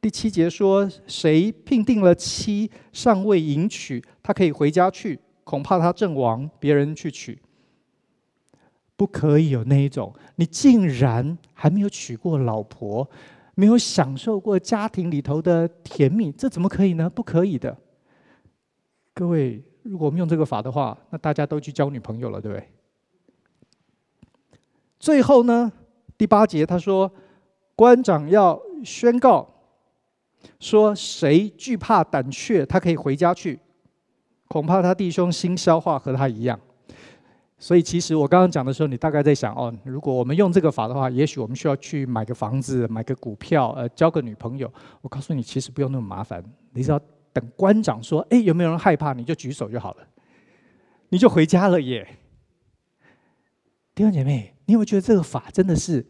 [0.00, 7.38] 第七节说，谁聘定了妻尚未迎娶，他可以回家去，恐怕他阵亡，别人去娶。
[8.96, 13.08] 不可以有那一种，你竟然还没有娶过老婆。
[13.54, 17.10] 没有享受过家庭里头的甜蜜，这怎么可以呢？
[17.10, 17.76] 不可以的。
[19.12, 22.66] 各位，如果我们用这个法的话，那大家都去交女朋友了，对不对？
[24.98, 25.70] 最后呢，
[26.16, 27.10] 第八节他说，
[27.74, 29.48] 官长要宣告
[30.60, 33.58] 说，谁惧怕胆怯，他可以回家去，
[34.48, 36.58] 恐怕他弟兄心消化和他一样。
[37.58, 44.68] 所以，其实我刚刚讲的时候，你大概在想哦，如果我们用这个法的话，也许我们需要去买个房子、买个股票、呃，交个女朋友。
[45.00, 47.00] 我告诉你，其实不用那么麻烦，你只要
[47.32, 50.04] 等官长说：“哎，有没有人害怕？”你就举手就好了，
[51.08, 52.04] 你就回家了耶。
[53.94, 56.02] 弟兄姐妹，你有没有觉得这个法真的是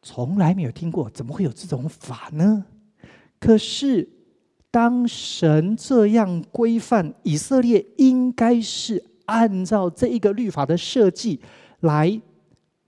[0.00, 1.10] 从来没有听过？
[1.10, 2.64] 怎么会有这种法呢？
[3.38, 4.08] 可是，
[4.70, 9.04] 当神这样规范以色列，应该是。
[9.26, 11.40] 按照这一个律法的设计
[11.80, 12.20] 来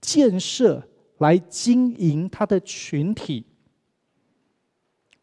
[0.01, 0.85] 建设、
[1.19, 3.45] 来经营他的群体。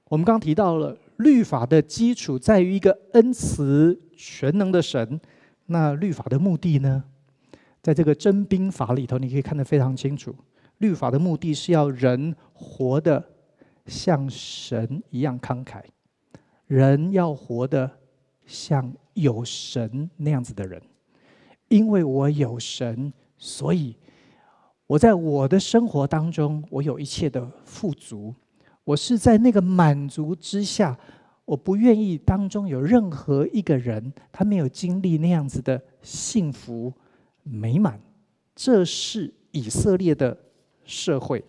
[0.05, 5.21] 我们刚刚提到了律法的基础在于一个恩慈全能的神。
[5.67, 7.05] 那律法的目的呢？
[7.83, 10.35] 在这个征兵法里头，你可以看得非常清楚。
[10.79, 13.23] 律法的目的是要人活得
[13.87, 15.83] 像神一样慷慨，
[16.67, 17.91] 人要活得
[18.47, 20.81] 像有神那样子的人。
[21.69, 23.97] 因为我有神，所以
[24.87, 28.35] 我在我的生活当中，我有一切的富足。
[28.83, 30.99] 我是在那个满足之下，
[31.45, 36.93] 我不愿意当中有任何一个人，他没有经历那样子的幸福
[37.51, 38.01] 美满。
[38.55, 40.37] 这是以色列的
[40.85, 41.43] 社会。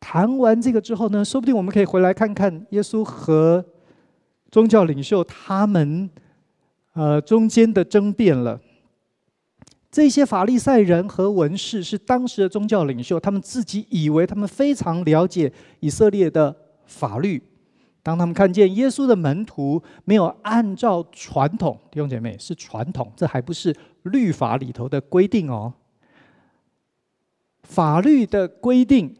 [0.00, 3.64] 谈完这个之后呢，说不定我们可以回来看看耶稣和
[4.50, 6.08] 宗教领袖他们
[6.92, 8.60] 呃中间的争辩了。
[9.90, 17.42] 这些法利赛人和文士是当时的宗教领袖，他们自己以为他们非常了解以色列的法律。
[18.06, 25.74] 当他们看见耶稣的门徒没有按照传统，弟兄姐妹，是传统，这还不是律法里头的规定哦。
[27.64, 29.12] 法律的规定，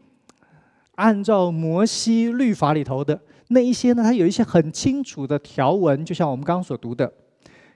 [0.95, 3.19] 按照摩西律法里头的
[3.49, 7.11] 那一些呢，它有一些很清楚的条文，就像我们刚刚所读的。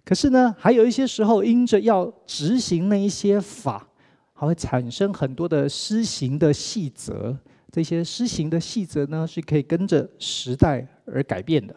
[0.06, 3.86] 可是呢，还有一些时候，因着要执行那一些法，
[4.32, 7.38] 还会产生很多的施行的细则。
[7.72, 11.74] 这些施行的细则呢，是可以跟着时代而改变的。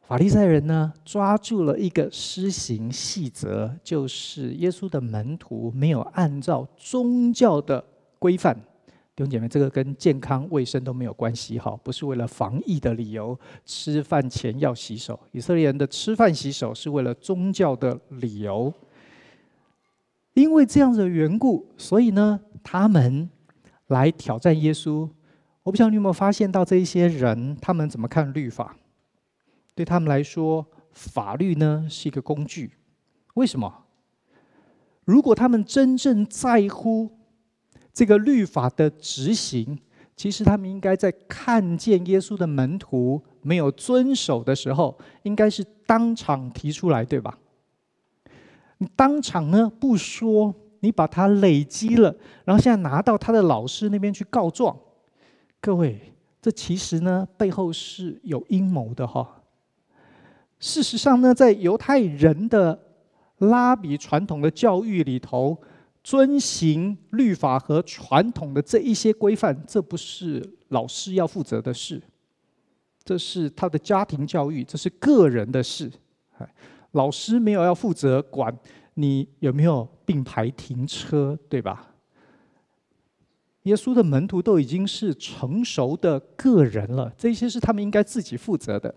[0.00, 7.84] 法利赛人呢，抓住了一个施行细则，就是耶稣的门徒没有按照宗教的
[8.18, 8.54] 规范。
[9.14, 15.20] 弟兄姐妹，这个跟健康卫生都没有关系哈，不是为了防疫的理由，吃饭前要洗手。
[15.32, 18.72] 以色列人的吃饭洗手是为了宗教的理由。
[20.32, 23.28] 因为这样的缘故，所以呢，他们。
[23.88, 25.08] 来挑战耶稣，
[25.62, 28.76] 我不知道你有没有发现到这一些人，他们怎么看律法？
[29.74, 32.72] 对他们来说，法律呢是一个工具。
[33.34, 33.84] 为什么？
[35.04, 37.10] 如果他们真正在乎
[37.92, 39.78] 这个律法的执行，
[40.16, 47.38] 其实他们应该在看见耶稣的门徒没有遵守的时候，应该是当场提出来，对吧？
[48.78, 50.54] 你当场呢不说。
[50.82, 52.14] 你把它累积了，
[52.44, 54.76] 然后现在拿到他的老师那边去告状。
[55.60, 59.42] 各位，这其实呢背后是有阴谋的哈。
[60.58, 62.78] 事实上呢，在犹太人的
[63.38, 65.56] 拉比传统的教育里头，
[66.02, 72.02] 遵行律法和传统的这一些规范，这不是老师要负责的事，
[73.04, 75.88] 这是他的家庭教育，这是个人的事。
[76.90, 78.52] 老师没有要负责管。
[78.94, 81.88] 你有没有并排停车，对吧？
[83.62, 88.92] 耶稣的门徒都已经是成熟的个人了，这些是他们应该自己负责的。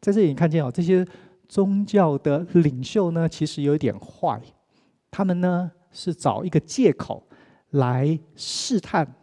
[0.00, 1.06] 在这里你看见哦，这些
[1.48, 4.40] 宗教的领袖呢，其实有点坏，
[5.10, 7.26] 他们呢是找一个借口
[7.70, 9.14] 来试探、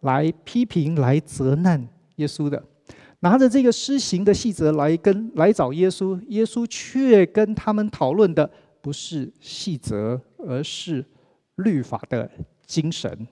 [0.00, 2.62] 来批评、来责难耶稣的，
[3.20, 8.48] 拿着这个施行的细则来跟来找耶稣，耶稣却跟他们讨论的。
[8.86, 11.04] 不是细则，而是
[11.56, 12.30] 律法的
[12.66, 13.26] 精神。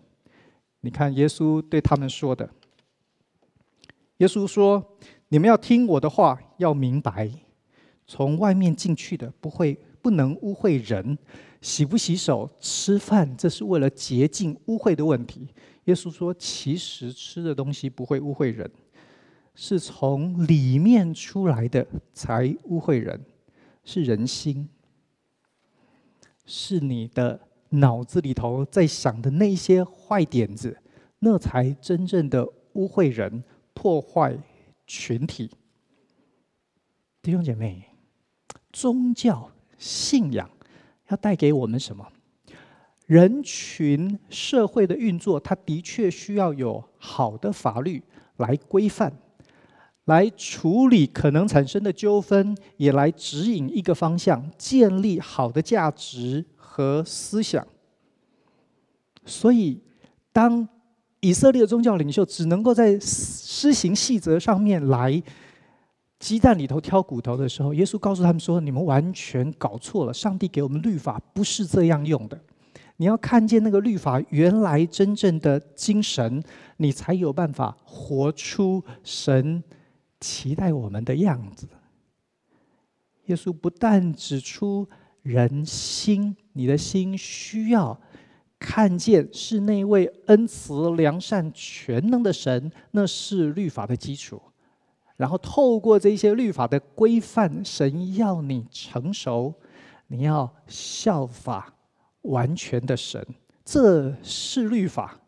[0.80, 2.50] 你看，耶稣对他们说的
[4.18, 4.84] ：“耶稣说，
[5.28, 7.30] 你们要听我的话，要明白，
[8.04, 11.16] 从外面进去的不会不能污秽人，
[11.60, 15.46] 洗不洗手、吃饭，这是为了洁净污秽的问题。”
[15.86, 18.68] 耶稣说：“其实吃的东西不会污秽人，
[19.54, 23.24] 是从里面出来的才污秽人，
[23.84, 24.68] 是人心。”
[26.44, 27.40] 是你的
[27.70, 30.78] 脑子里头在想的那些坏点子，
[31.20, 33.42] 那才真正的污秽人，
[33.72, 34.38] 破坏
[34.86, 35.50] 群体。
[37.22, 37.84] 弟兄姐妹，
[38.72, 40.50] 宗教信仰
[41.08, 42.06] 要带给我们什么？
[43.06, 48.02] 人群社会的运作，它的确需要有好的法律
[48.36, 49.12] 来规范，
[50.06, 57.66] 来处理可能产生的纠纷，也来指引一个方向，建立好的价值和思想。
[59.24, 59.80] 所以，
[60.30, 60.68] 当
[61.20, 65.22] 以色列宗教领袖只能够在施行细则上面来
[66.18, 72.38] 鸡蛋里头挑骨头的时候，耶稣告诉他们说：“你们完全搞错了，上帝给我们律法不是这样用的。
[72.98, 76.42] 你要看见那个律法原来真正的精神，
[76.76, 79.64] 你才有办法活出神。”
[80.24, 81.68] 期待我们的样子。
[83.26, 84.88] 耶稣不但指出
[85.22, 88.00] 人心，你的心需要
[88.58, 94.40] 看见是那位恩慈、良善、全能的神，那是律法的基础。
[95.16, 99.52] 然后透过这些律法的规范，神要你成熟，
[100.06, 101.74] 你要效法
[102.22, 103.22] 完全的神，
[103.62, 105.20] 这是律法。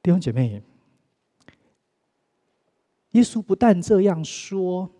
[0.00, 0.62] 弟兄姐妹。
[3.12, 4.90] 耶稣不但这样说，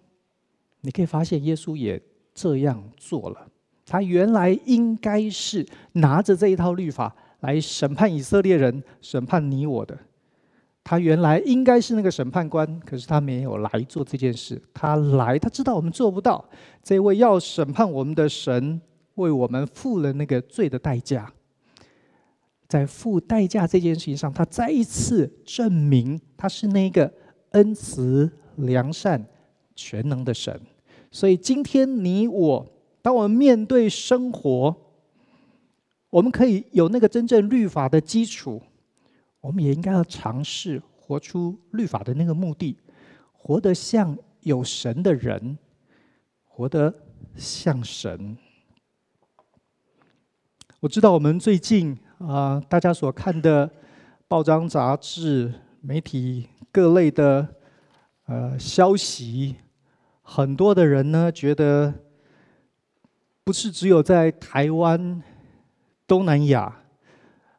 [0.81, 2.01] 你可以发现耶稣也
[2.35, 3.49] 这样做了。
[3.85, 9.99] 他原来应该是拿着这一套律法来审判以色列人、审判你我的，
[10.85, 14.61] 他原来应该是那个审判官，可是他没有来做这件事。
[14.73, 16.45] 他来，他知道我们做不到。
[16.83, 18.81] 这位要审判我们的神，
[19.17, 21.33] 为我们付了那个罪的代价。
[22.69, 27.13] 在付代价这件事情上，他再一次证明他是那个
[27.53, 29.25] 恩慈、良善、
[29.75, 30.61] 全能的神。
[31.11, 32.67] 所以今天你我，
[33.01, 34.75] 当我们面对生活，
[36.11, 38.61] 我们可以有那个真正律法的基础。
[39.41, 42.77] 我们也应该要尝试活出律法的那个目的，
[43.33, 45.59] 活得像有神的人，
[46.45, 46.95] 活得
[47.35, 48.37] 像神。
[50.79, 53.69] 我知道我们最近啊、大家所看的
[54.29, 57.47] 报章杂志、媒体各类的
[58.27, 59.55] 呃消息，
[60.23, 61.93] 很多的人呢觉得，
[63.45, 65.23] 不是只有在台湾、
[66.07, 66.79] 东南亚。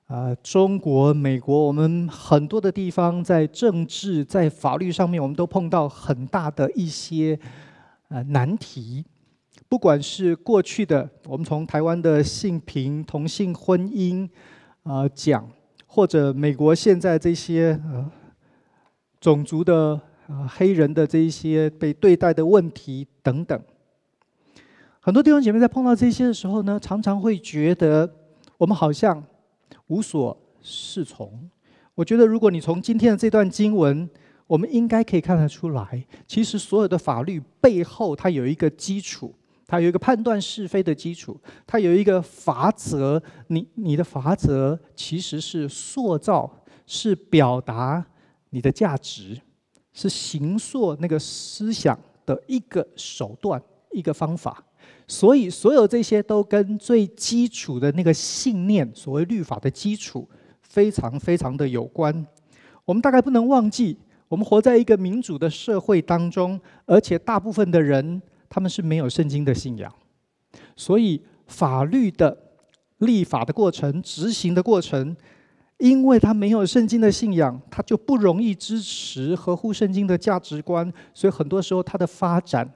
[0.08, 7.40] 啊、呃，中国、美国，我们很多的地方在政治、在法律上面，我们都碰到很大的一些
[8.10, 9.04] 呃难题。
[9.68, 14.30] 不管是过去的，我们从台湾的性平、同性婚姻
[14.84, 15.50] 啊、讲，
[15.88, 18.12] 或者美国现在这些呃
[19.24, 19.94] 种族的
[20.28, 23.58] 啊、呃、黑人的这一些被对待的问题等等，
[25.00, 28.14] 很多弟兄姐妹在碰到这些的时候呢，常常会觉得
[28.58, 29.24] 我们好像。
[29.88, 31.50] 无所适从。
[31.94, 34.10] 我觉得，如果你从今天的这段经文，
[34.48, 39.36] 我们应该可以看得出来，其实所有的法律背后，它有一个基础，
[39.68, 43.22] 它有一个判断是非的基础，它有一个法则。
[43.48, 48.04] 你你的法则其实是塑造，是表达
[48.54, 49.36] 你的价值，
[49.92, 53.60] 是形塑那个思想的一个手段，
[53.92, 54.64] 一个方法。
[55.08, 60.30] 所以，所有这些都跟最基础的那个信念，所谓律法的基础，
[60.62, 62.26] 非常非常的有关。
[62.86, 63.98] 我们大概不能忘记，
[64.28, 69.92] 我们活在一个民主的社会当中，而且大部分的人他们是没有圣经的信仰，
[70.76, 72.38] 所以法律的
[73.00, 75.16] 立法的过程、执行的过程，
[75.78, 82.70] 因为他没有圣经的信仰，他就不容易支持合乎圣经的价值观，所以很多时候他的发展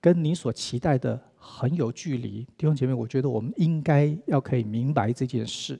[0.00, 1.20] 跟你所期待的。
[1.48, 5.78] 很有距离，弟兄姐妹，我觉得我们应该要可以明白这件事。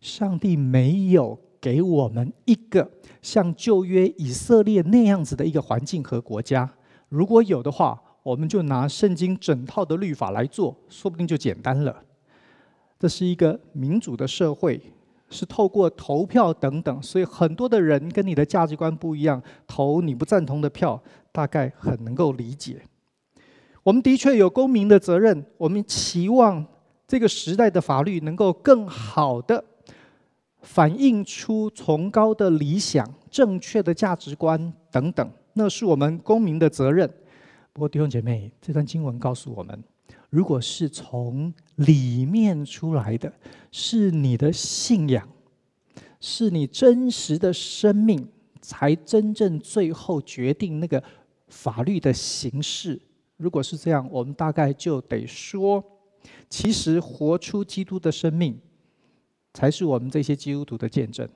[0.00, 2.90] 上帝没有给我们一个
[3.22, 6.68] 像旧约以色列那样子的一个环境和国家。
[7.08, 12.02] 如果有的话，我们就拿圣经整套的律法来做，说不定就简单了。
[12.98, 14.82] 这是一个民主的社会，
[15.28, 21.02] 是透过投票等等，所以很多的人跟你的价值观不一样，投你不赞同的票，
[21.32, 22.80] 大概很能够理解。
[23.82, 26.64] 我们的确有公民的责任，我们期望
[27.06, 29.64] 这个时代的法律能够更好的
[30.60, 37.08] 反映出崇高的理想、正确的价值观等等，那是我们公民的责任。
[37.72, 39.84] 不过弟兄姐妹，这段经文告诉我们，
[40.36, 43.32] 如果是从里面出来的，
[43.72, 45.26] 是你的信仰，
[46.20, 48.28] 是你真实的生命，
[48.60, 51.02] 才真正最后决定那个
[51.48, 53.00] 法律的形式。
[53.38, 55.82] 如果是这样，我们大概就得说，
[56.50, 58.60] 其实活出基督的生命，
[59.54, 61.26] 才是我们这些基督徒的见证。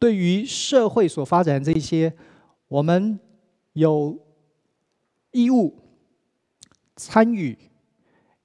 [0.00, 2.12] 对于社会所发展这些，
[2.66, 3.20] 我们
[3.74, 4.18] 有
[5.30, 5.78] 义务
[6.96, 7.56] 参与，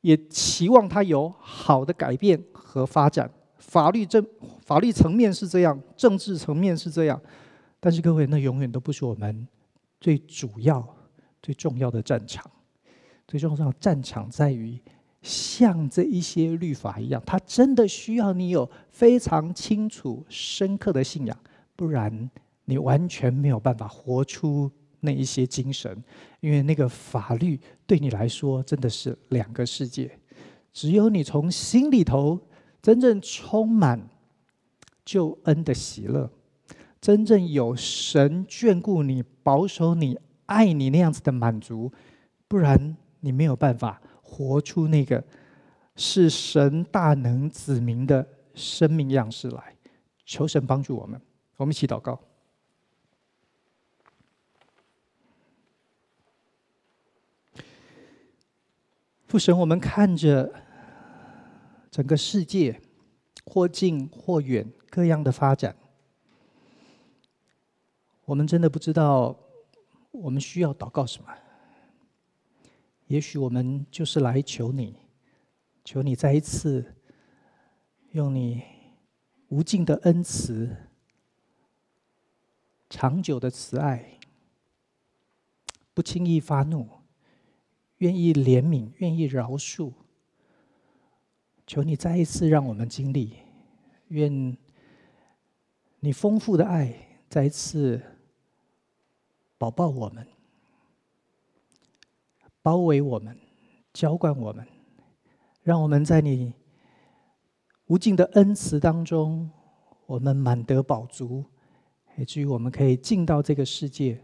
[0.03, 3.27] 也期望它有好的改变和发展。
[3.57, 4.23] 法律政
[4.61, 7.19] 法律层面是这样，政治层面是这样，
[7.79, 9.47] 但是各位，那永远都不是我们
[9.99, 10.87] 最主要。
[11.45, 12.49] 最重要的战场，
[13.27, 14.79] 最重要战场在于
[15.21, 21.37] 像这一些律法一样，它真的需要你有非常清楚、深刻的信仰，
[21.75, 22.31] 不然
[22.63, 24.71] 你完全没有办法活出
[25.03, 26.03] 那一些精神。
[26.39, 30.19] 因为那个法律对你来说真的是两个世界。
[30.73, 32.39] 只有你从心里头
[32.81, 34.09] 真正充满
[35.05, 36.29] 救恩的喜乐，
[36.99, 40.17] 真正有神眷顾你、保守你。
[40.45, 41.89] 爱你那样子的满足，
[42.49, 45.23] 不然你没有办法活出那个
[45.95, 49.73] 是神大能子民的生命样式来。
[50.25, 51.19] 求神帮助我们，
[51.55, 52.19] 我们一起祷告。
[59.33, 60.53] 父神，我们看着
[61.89, 62.79] 整个世界
[63.43, 65.75] 或近或远各样的发展，
[68.25, 69.35] 我们真的不知道。
[70.11, 71.33] 我们需要祷告什么？
[73.07, 74.99] 也许我们就是来求你，
[75.83, 76.93] 求你再一次
[78.11, 78.61] 用你
[79.47, 80.77] 无尽的恩慈
[82.87, 84.19] 长久的慈爱，
[85.95, 86.87] 不轻易发怒，
[88.03, 89.93] 愿意怜悯，愿意饶恕。
[91.65, 93.37] 求你再一次让我们经历，
[94.09, 94.57] 愿
[96.01, 96.93] 你丰富的爱
[97.29, 98.01] 再一次
[99.57, 100.27] 保抱我们，
[102.61, 103.39] 包围我们，
[103.93, 104.67] 浇灌我们，
[105.61, 106.53] 让我们在你
[107.85, 109.49] 无尽的恩慈当中，
[110.05, 111.45] 我们满得饱足，
[112.17, 114.21] 以至于我们可以进到这个世界，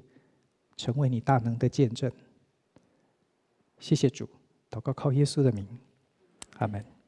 [0.76, 2.12] 成为你大能的见证。
[3.80, 4.30] 谢谢主，
[4.70, 5.68] 祷告靠耶稣的名，
[6.58, 6.99] 阿门。